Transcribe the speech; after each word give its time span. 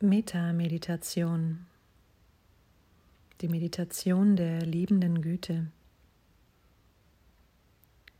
Meta-Meditation, 0.00 1.66
die 3.40 3.48
Meditation 3.48 4.36
der 4.36 4.64
liebenden 4.64 5.22
Güte. 5.22 5.72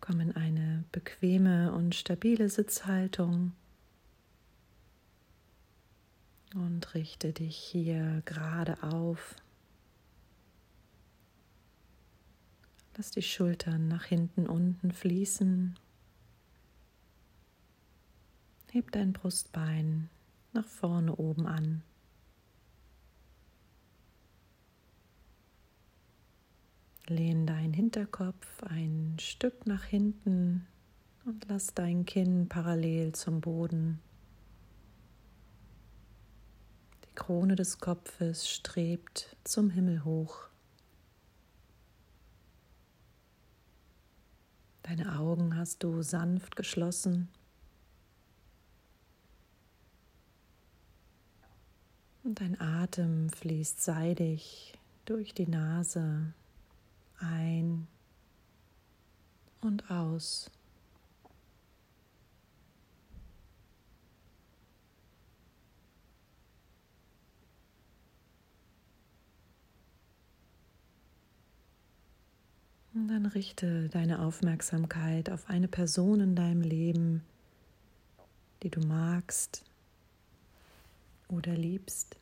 Komm 0.00 0.20
in 0.20 0.34
eine 0.34 0.84
bequeme 0.90 1.72
und 1.72 1.94
stabile 1.94 2.48
Sitzhaltung 2.48 3.52
und 6.54 6.94
richte 6.94 7.34
dich 7.34 7.58
hier 7.58 8.22
gerade 8.24 8.82
auf. 8.82 9.36
Lass 12.96 13.10
die 13.10 13.20
Schultern 13.20 13.86
nach 13.86 14.04
hinten 14.06 14.46
unten 14.46 14.92
fließen. 14.92 15.78
Heb 18.72 18.92
dein 18.92 19.12
Brustbein 19.12 20.08
nach 20.56 20.66
vorne 20.66 21.14
oben 21.14 21.46
an. 21.46 21.82
Lehn 27.08 27.46
deinen 27.46 27.72
Hinterkopf 27.72 28.64
ein 28.64 29.16
Stück 29.20 29.66
nach 29.66 29.84
hinten 29.84 30.66
und 31.24 31.46
lass 31.48 31.74
dein 31.74 32.04
Kinn 32.04 32.48
parallel 32.48 33.12
zum 33.12 33.40
Boden. 33.40 34.00
Die 37.04 37.14
Krone 37.14 37.54
des 37.54 37.78
Kopfes 37.78 38.48
strebt 38.48 39.36
zum 39.44 39.70
Himmel 39.70 40.04
hoch. 40.04 40.48
Deine 44.82 45.18
Augen 45.18 45.56
hast 45.56 45.82
du 45.82 46.02
sanft 46.02 46.56
geschlossen. 46.56 47.28
Und 52.26 52.40
dein 52.40 52.60
Atem 52.60 53.30
fließt 53.30 53.80
seidig 53.80 54.72
durch 55.04 55.32
die 55.32 55.46
Nase 55.46 56.32
ein 57.20 57.86
und 59.60 59.88
aus. 59.92 60.50
Und 72.92 73.06
dann 73.06 73.26
richte 73.26 73.88
deine 73.90 74.18
Aufmerksamkeit 74.18 75.30
auf 75.30 75.48
eine 75.48 75.68
Person 75.68 76.18
in 76.18 76.34
deinem 76.34 76.62
Leben, 76.62 77.22
die 78.64 78.70
du 78.70 78.80
magst, 78.80 79.62
oder 81.28 81.54
liebst. 81.54 82.16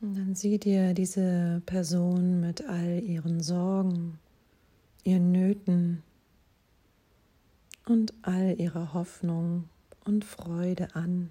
Und 0.00 0.14
dann 0.18 0.34
sieh 0.34 0.58
dir 0.58 0.92
diese 0.92 1.62
Person 1.64 2.40
mit 2.40 2.68
all 2.68 3.02
ihren 3.02 3.40
Sorgen, 3.40 4.18
ihren 5.02 5.32
Nöten 5.32 6.02
und 7.86 8.12
all 8.20 8.60
ihrer 8.60 8.92
Hoffnung 8.92 9.68
und 10.04 10.26
Freude 10.26 10.94
an. 10.94 11.30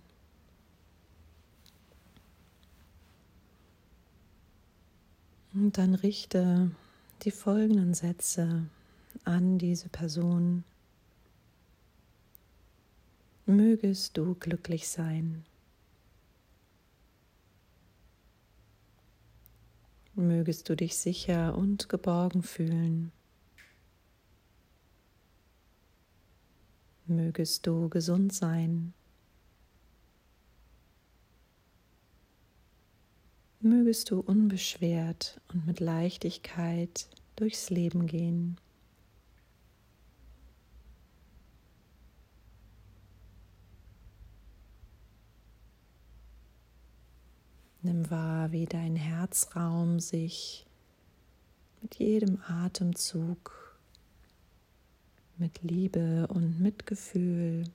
Und 5.54 5.78
dann 5.78 5.94
richte 5.94 6.72
die 7.22 7.32
folgenden 7.32 7.94
Sätze 7.94 8.66
an 9.24 9.60
diese 9.60 9.90
Person. 9.90 10.64
Mögest 13.46 14.16
du 14.16 14.36
glücklich 14.36 14.88
sein. 14.88 15.44
Mögest 20.16 20.70
du 20.70 20.76
dich 20.76 20.96
sicher 20.96 21.58
und 21.58 21.90
geborgen 21.90 22.42
fühlen. 22.42 23.12
Mögest 27.06 27.68
du 27.68 27.90
gesund 27.90 28.32
sein. 28.32 28.94
Mögest 33.60 34.10
du 34.10 34.22
unbeschwert 34.22 35.42
und 35.50 35.66
mit 35.66 35.82
Leichtigkeit 35.82 37.10
durchs 37.36 37.70
Leben 37.70 38.08
gehen. 38.08 38.58
Nimm 47.86 48.10
wahr, 48.10 48.54
wie 48.54 48.66
dein 48.66 48.96
Herzraum 48.96 50.00
sich 50.00 50.66
mit 51.82 51.96
jedem 51.96 52.40
Atemzug 52.48 53.78
mit 55.38 55.62
Liebe 55.64 56.28
und 56.28 56.62
Mitgefühl 56.62 57.66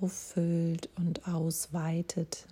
auffüllt 0.00 0.88
und 0.94 1.26
ausweitet. 1.26 2.46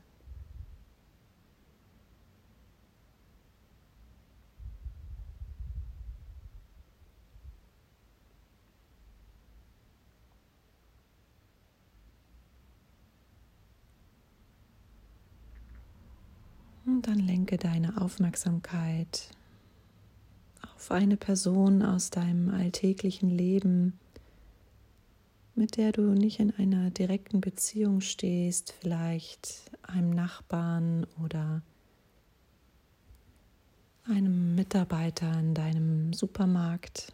Und 16.96 17.08
dann 17.08 17.18
lenke 17.18 17.58
deine 17.58 18.00
Aufmerksamkeit 18.00 19.28
auf 20.74 20.90
eine 20.90 21.18
Person 21.18 21.82
aus 21.82 22.08
deinem 22.08 22.48
alltäglichen 22.48 23.28
Leben, 23.28 23.98
mit 25.54 25.76
der 25.76 25.92
du 25.92 26.14
nicht 26.14 26.40
in 26.40 26.54
einer 26.54 26.88
direkten 26.88 27.42
Beziehung 27.42 28.00
stehst, 28.00 28.72
vielleicht 28.80 29.70
einem 29.82 30.08
Nachbarn 30.08 31.06
oder 31.22 31.60
einem 34.04 34.54
Mitarbeiter 34.54 35.38
in 35.38 35.52
deinem 35.52 36.14
Supermarkt. 36.14 37.12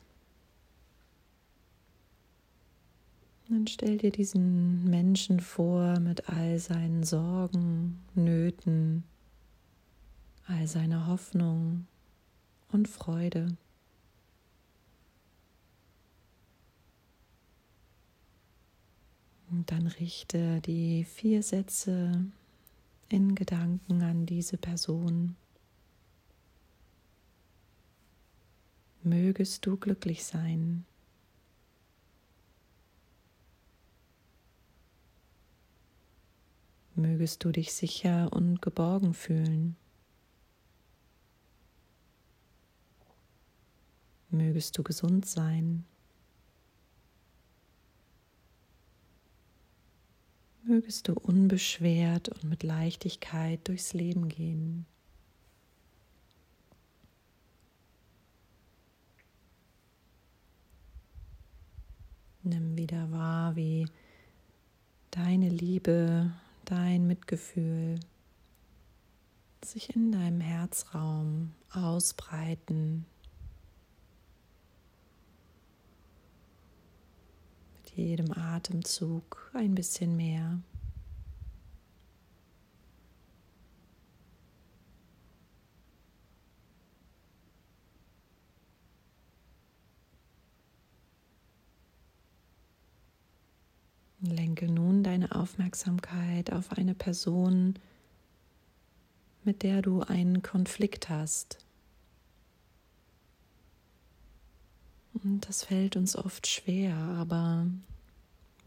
Dann 3.49 3.67
stell 3.67 3.99
dir 3.99 4.13
diesen 4.13 4.89
Menschen 4.89 5.41
vor 5.41 5.99
mit 5.99 6.29
all 6.29 6.61
seinen 6.61 7.03
Sorgen, 7.03 7.99
Nöten, 8.15 9.03
all 10.53 10.67
seine 10.67 11.07
Hoffnung 11.07 11.87
und 12.71 12.89
Freude. 12.89 13.57
Und 19.51 19.71
dann 19.71 19.87
richte 19.87 20.61
die 20.61 21.05
vier 21.05 21.43
Sätze 21.43 22.25
in 23.09 23.35
Gedanken 23.35 24.03
an 24.03 24.25
diese 24.27 24.57
Person. 24.57 25.37
Mögest 29.03 29.67
du 29.67 29.77
glücklich 29.77 30.25
sein. 30.25 30.85
Mögest 36.95 37.45
du 37.45 37.53
dich 37.53 37.73
sicher 37.73 38.33
und 38.33 38.63
geborgen 38.63 39.13
fühlen. 39.13 39.77
Mögest 44.33 44.79
du 44.79 44.83
gesund 44.83 45.27
sein. 45.27 45.85
Mögest 50.63 51.07
du 51.09 51.13
unbeschwert 51.13 52.31
und 52.31 52.45
mit 52.45 52.63
Leichtigkeit 52.63 53.69
durchs 53.69 53.93
Leben 53.93 54.29
gehen. 54.29 54.87
Nimm 62.43 62.79
wieder 62.79 63.11
wahr, 63.13 63.55
wie 63.55 63.87
deine 65.11 65.51
Liebe, 65.51 66.33
dein 66.65 67.07
Mitgefühl 67.07 68.01
sich 69.63 69.95
in 69.95 70.11
deinem 70.11 70.41
Herzraum 70.41 71.53
ausbreiten, 71.71 73.07
jedem 77.95 78.33
Atemzug 78.33 79.51
ein 79.55 79.75
bisschen 79.75 80.17
mehr. 80.17 80.61
Lenke 94.21 94.71
nun 94.71 95.03
deine 95.03 95.35
Aufmerksamkeit 95.35 96.53
auf 96.53 96.71
eine 96.73 96.95
Person, 96.95 97.75
mit 99.43 99.65
der 99.65 99.83
du 99.83 100.03
einen 100.03 100.43
Konflikt 100.43 101.09
hast. 101.09 101.59
Und 105.15 105.49
das 105.49 105.65
fällt 105.65 105.97
uns 105.97 106.17
oft 106.17 106.47
schwer, 106.47 106.97
aber 106.97 107.67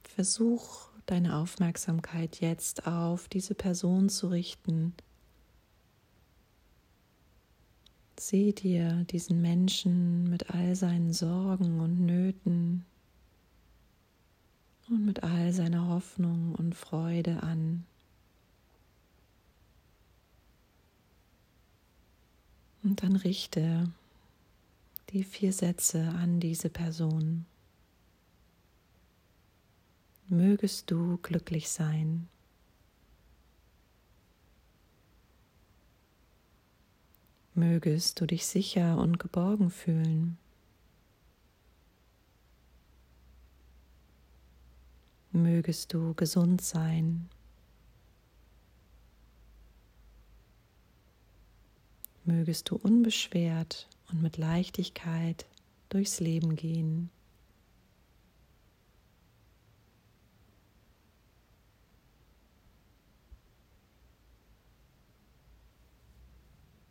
versuch 0.03 0.87
deine 1.05 1.35
Aufmerksamkeit 1.37 2.39
jetzt 2.41 2.87
auf 2.87 3.27
diese 3.27 3.55
Person 3.55 4.09
zu 4.09 4.27
richten. 4.27 4.93
Sieh 8.17 8.53
dir 8.53 9.05
diesen 9.09 9.41
Menschen 9.41 10.29
mit 10.29 10.49
all 10.51 10.75
seinen 10.75 11.13
Sorgen 11.13 11.79
und 11.81 11.99
Nöten 11.99 12.85
und 14.89 15.05
mit 15.05 15.23
all 15.23 15.51
seiner 15.51 15.87
Hoffnung 15.89 16.55
und 16.55 16.75
Freude 16.75 17.43
an. 17.43 17.85
Und 22.83 23.03
dann 23.03 23.15
richte 23.15 23.91
die 25.09 25.23
vier 25.23 25.53
Sätze 25.53 26.09
an 26.09 26.39
diese 26.39 26.69
Person. 26.69 27.45
Mögest 30.27 30.89
du 30.89 31.17
glücklich 31.17 31.69
sein. 31.69 32.27
Mögest 37.53 38.19
du 38.19 38.25
dich 38.25 38.45
sicher 38.45 38.97
und 38.97 39.19
geborgen 39.19 39.69
fühlen. 39.69 40.37
Mögest 45.31 45.93
du 45.93 46.13
gesund 46.15 46.61
sein. 46.61 47.29
Mögest 52.23 52.71
du 52.71 52.77
unbeschwert 52.77 53.87
und 54.11 54.21
mit 54.21 54.37
Leichtigkeit 54.37 55.45
durchs 55.89 56.19
Leben 56.19 56.55
gehen. 56.55 57.09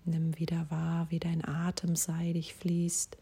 Nimm 0.06 0.38
wieder 0.38 0.70
wahr, 0.70 1.06
wie 1.10 1.18
dein 1.18 1.44
Atem 1.44 1.96
seidig 1.96 2.54
fließt 2.54 3.16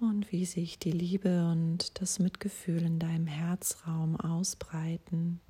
und 0.00 0.32
wie 0.32 0.46
sich 0.46 0.78
die 0.78 0.90
Liebe 0.90 1.50
und 1.50 2.00
das 2.00 2.18
Mitgefühl 2.18 2.82
in 2.82 2.98
deinem 2.98 3.26
Herzraum 3.26 4.16
ausbreiten. 4.16 5.40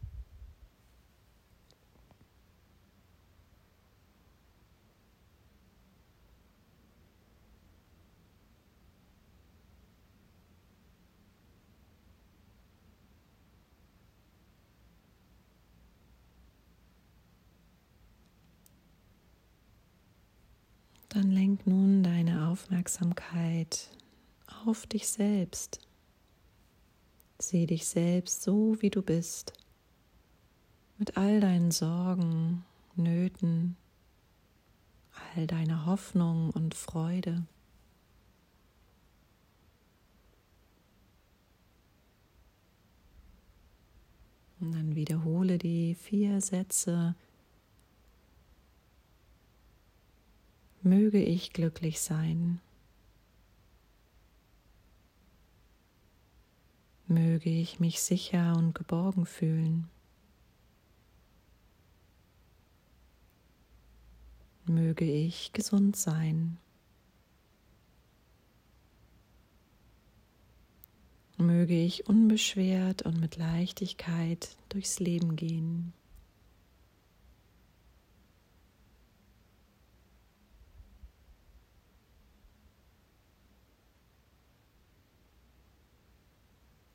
Dann 21.12 21.30
lenk 21.52 21.66
nun 21.66 22.02
deine 22.02 22.49
Aufmerksamkeit 22.49 23.90
auf 24.64 24.87
dich 24.87 25.06
selbst. 25.08 25.81
Sieh 27.38 27.66
dich 27.66 27.87
selbst 27.87 28.43
so, 28.43 28.81
wie 28.81 28.88
du 28.88 29.02
bist, 29.02 29.52
mit 30.96 31.19
all 31.19 31.40
deinen 31.40 31.70
Sorgen, 31.70 32.64
Nöten, 32.96 33.76
all 35.34 35.46
deiner 35.46 35.84
Hoffnung 35.84 36.50
und 36.50 36.75
Freude. 36.75 37.44
Und 44.60 44.72
dann 44.72 44.94
wiederhole 44.94 45.58
die 45.58 45.96
vier 45.96 46.40
Sätze 46.40 47.14
möge 50.82 51.23
ich 51.23 51.52
glücklich 51.52 52.00
sein. 52.00 52.61
Möge 57.06 57.50
ich 57.50 57.79
mich 57.79 58.00
sicher 58.00 58.56
und 58.56 58.75
geborgen 58.75 59.26
fühlen. 59.26 59.88
Möge 64.64 65.05
ich 65.05 65.52
gesund 65.52 65.96
sein. 65.96 66.58
Möge 71.37 71.75
ich 71.75 72.06
unbeschwert 72.06 73.02
und 73.02 73.20
mit 73.20 73.37
Leichtigkeit 73.37 74.56
durchs 74.69 75.00
Leben 75.00 75.37
gehen. 75.37 75.93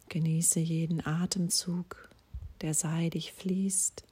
Genieße 0.10 0.60
jeden 0.60 1.06
Atemzug, 1.06 2.10
der 2.62 2.74
seidig 2.74 3.34
fließt. 3.34 4.04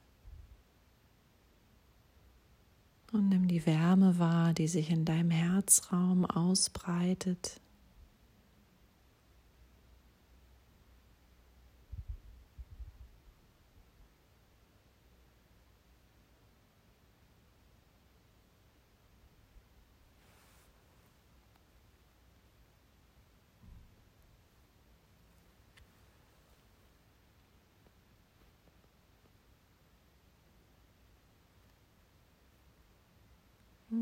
Und 3.12 3.28
nimm 3.28 3.48
die 3.48 3.64
Wärme 3.64 4.18
wahr, 4.18 4.52
die 4.52 4.68
sich 4.68 4.90
in 4.90 5.04
deinem 5.04 5.30
Herzraum 5.30 6.26
ausbreitet. 6.26 7.60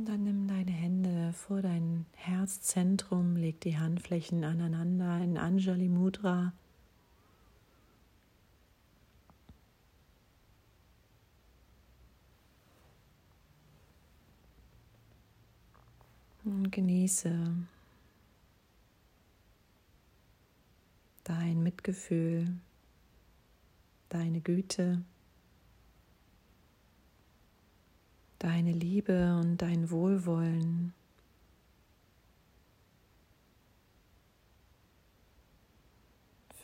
Dann 0.07 0.25
nimm 0.25 0.47
deine 0.47 0.71
Hände 0.71 1.33
vor 1.33 1.63
dein 1.63 2.05
Herzzentrum, 2.13 3.37
leg 3.37 3.59
die 3.63 3.79
Handflächen 3.79 4.45
aneinander 4.45 5.19
in 5.21 5.39
Anjali 5.39 5.89
Mudra. 5.89 6.53
Und 16.45 16.71
genieße 16.71 17.55
dein 21.23 21.63
Mitgefühl, 21.63 22.53
deine 24.11 24.43
Güte. 24.43 25.03
Deine 28.45 28.73
Liebe 28.73 29.39
und 29.39 29.63
dein 29.63 29.91
Wohlwollen. 29.91 30.93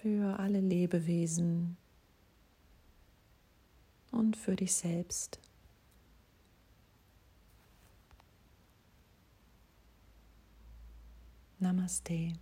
Für 0.03 0.39
alle 0.39 0.61
Lebewesen 0.61 1.79
und 4.11 4.37
für 4.37 4.57
dich 4.57 4.75
selbst. 4.75 5.41
Namaste. 11.61 12.35